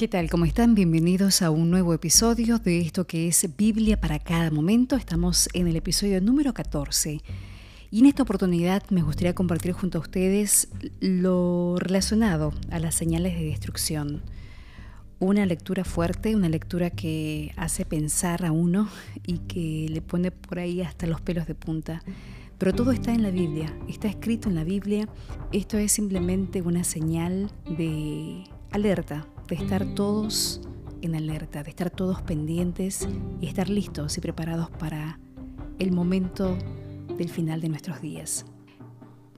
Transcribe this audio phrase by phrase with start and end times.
[0.00, 0.30] ¿Qué tal?
[0.30, 0.74] ¿Cómo están?
[0.74, 4.96] Bienvenidos a un nuevo episodio de esto que es Biblia para cada momento.
[4.96, 7.20] Estamos en el episodio número 14.
[7.90, 10.68] Y en esta oportunidad me gustaría compartir junto a ustedes
[11.00, 14.22] lo relacionado a las señales de destrucción.
[15.18, 18.88] Una lectura fuerte, una lectura que hace pensar a uno
[19.26, 22.02] y que le pone por ahí hasta los pelos de punta.
[22.56, 25.10] Pero todo está en la Biblia, está escrito en la Biblia.
[25.52, 30.60] Esto es simplemente una señal de alerta, de estar todos
[31.02, 33.08] en alerta, de estar todos pendientes
[33.40, 35.18] y estar listos y preparados para
[35.80, 36.56] el momento
[37.18, 38.46] del final de nuestros días.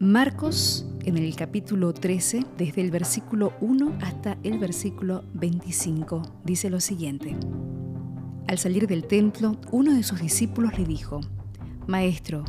[0.00, 6.80] Marcos en el capítulo 13, desde el versículo 1 hasta el versículo 25, dice lo
[6.80, 7.36] siguiente.
[8.46, 11.20] Al salir del templo, uno de sus discípulos le dijo,
[11.86, 12.44] Maestro,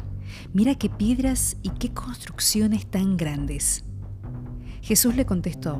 [0.53, 3.83] mira qué piedras y qué construcciones tan grandes.
[4.81, 5.77] Jesús le contestó,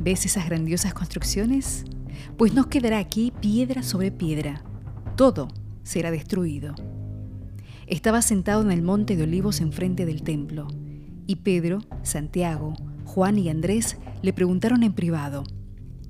[0.00, 1.84] ¿Ves esas grandiosas construcciones?
[2.38, 4.64] Pues no quedará aquí piedra sobre piedra.
[5.14, 5.48] Todo
[5.82, 6.74] será destruido.
[7.86, 10.68] Estaba sentado en el monte de olivos enfrente del templo,
[11.26, 12.72] y Pedro, Santiago,
[13.04, 15.44] Juan y Andrés le preguntaron en privado,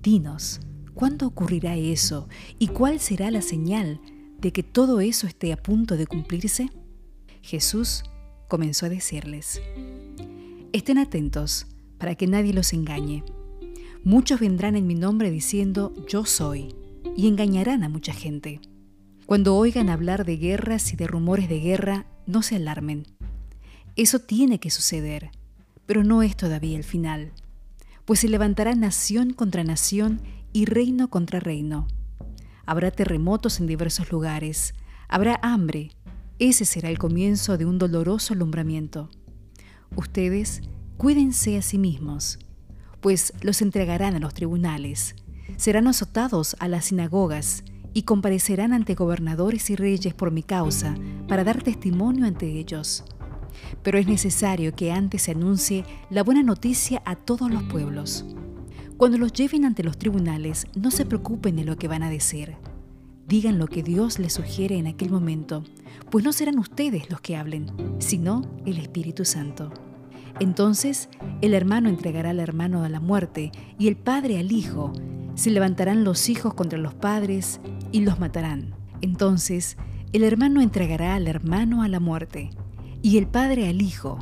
[0.03, 0.61] Dinos,
[0.95, 2.29] ¿cuándo ocurrirá eso
[2.61, 4.01] y cuál será la señal
[4.39, 6.71] de que todo eso esté a punto de cumplirse?
[7.43, 8.05] Jesús
[8.49, 9.61] comenzó a decirles,
[10.73, 11.67] Estén atentos
[11.99, 13.25] para que nadie los engañe
[14.05, 16.75] Muchos vendrán en mi nombre diciendo yo soy,
[17.17, 18.59] y engañarán a mucha gente.
[19.27, 23.07] Cuando oigan hablar de guerras y de rumores de guerra, no se alarmen.
[23.97, 25.31] Eso tiene que suceder,
[25.85, 27.33] pero no es todavía el final,
[28.07, 30.23] pues se levantará nación contra nación
[30.55, 31.87] y reino contra reino.
[32.65, 34.75] Habrá terremotos en diversos lugares,
[35.09, 35.91] habrá hambre,
[36.39, 39.11] ese será el comienzo de un doloroso alumbramiento.
[39.95, 40.63] Ustedes
[40.97, 42.39] cuídense a sí mismos
[43.01, 45.15] pues los entregarán a los tribunales,
[45.57, 50.95] serán azotados a las sinagogas y comparecerán ante gobernadores y reyes por mi causa
[51.29, 53.05] para dar testimonio ante ellos.
[53.83, 58.25] Pero es necesario que antes se anuncie la buena noticia a todos los pueblos.
[58.97, 62.57] Cuando los lleven ante los tribunales, no se preocupen de lo que van a decir.
[63.27, 65.65] Digan lo que Dios les sugiere en aquel momento,
[66.11, 69.73] pues no serán ustedes los que hablen, sino el Espíritu Santo.
[70.39, 71.09] Entonces
[71.41, 74.93] el hermano entregará al hermano a la muerte y el padre al hijo.
[75.35, 77.61] Se levantarán los hijos contra los padres
[77.93, 78.75] y los matarán.
[79.01, 79.77] Entonces
[80.13, 82.51] el hermano entregará al hermano a la muerte
[83.03, 84.19] y el padre al hijo.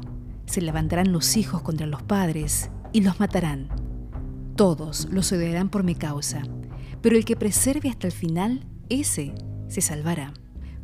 [0.46, 3.68] Se levantarán los hijos contra los padres y los matarán.
[4.56, 6.42] Todos los odiarán por mi causa,
[7.00, 9.34] pero el que preserve hasta el final, ese
[9.68, 10.32] se salvará.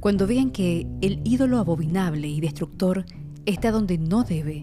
[0.01, 3.05] Cuando vean que el ídolo abominable y destructor
[3.47, 4.63] está donde no debe,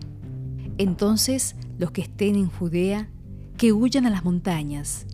[0.82, 3.10] entonces los que estén en Judea,
[3.58, 5.06] que huyan a las montañas.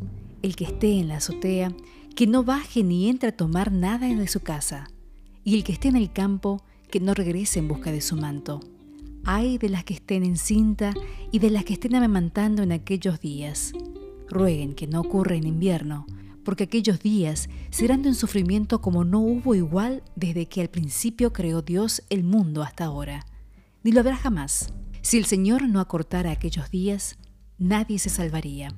[0.41, 1.73] El que esté en la azotea,
[2.15, 4.89] que no baje ni entre a tomar nada de su casa.
[5.43, 8.61] Y el que esté en el campo, que no regrese en busca de su manto.
[9.25, 10.93] Ay de las que estén en cinta
[11.31, 13.73] y de las que estén amamantando en aquellos días.
[14.29, 16.05] Rueguen que no ocurra en invierno,
[16.45, 21.33] porque aquellos días serán de un sufrimiento como no hubo igual desde que al principio
[21.33, 23.25] creó Dios el mundo hasta ahora,
[23.83, 24.73] ni lo habrá jamás.
[25.01, 27.17] Si el Señor no acortara aquellos días,
[27.57, 28.73] nadie se salvaría.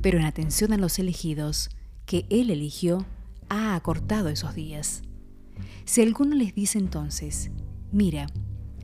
[0.00, 1.70] Pero en atención a los elegidos,
[2.06, 3.06] que Él eligió,
[3.48, 5.02] ha acortado esos días.
[5.84, 7.50] Si alguno les dice entonces,
[7.92, 8.26] mira,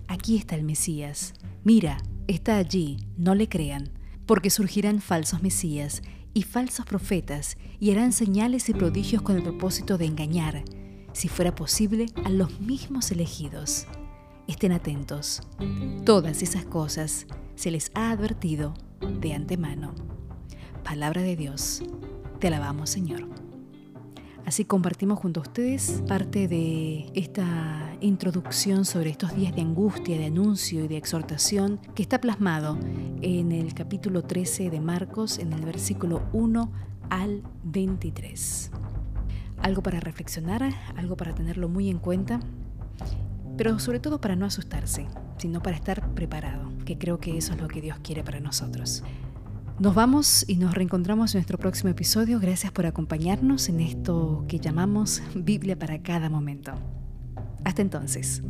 [0.06, 3.90] aquí está el Mesías, mira, está allí, no le crean,
[4.26, 6.02] porque surgirán falsos Mesías
[6.34, 10.62] y falsos profetas y harán señales y prodigios con el propósito de engañar,
[11.12, 13.86] si fuera posible, a los mismos elegidos.
[14.48, 15.42] Estén atentos.
[16.06, 18.72] Todas esas cosas se les ha advertido
[19.20, 19.94] de antemano.
[20.82, 21.82] Palabra de Dios.
[22.40, 23.28] Te alabamos, Señor.
[24.46, 30.24] Así compartimos junto a ustedes parte de esta introducción sobre estos días de angustia, de
[30.24, 32.78] anuncio y de exhortación que está plasmado
[33.20, 36.72] en el capítulo 13 de Marcos, en el versículo 1
[37.10, 38.70] al 23.
[39.58, 40.62] Algo para reflexionar,
[40.96, 42.40] algo para tenerlo muy en cuenta
[43.58, 45.06] pero sobre todo para no asustarse,
[45.36, 49.02] sino para estar preparado, que creo que eso es lo que Dios quiere para nosotros.
[49.78, 52.40] Nos vamos y nos reencontramos en nuestro próximo episodio.
[52.40, 56.72] Gracias por acompañarnos en esto que llamamos Biblia para cada momento.
[57.64, 58.42] Hasta entonces.